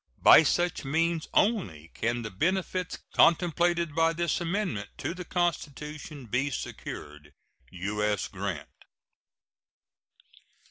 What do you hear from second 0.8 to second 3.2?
means only can the benefits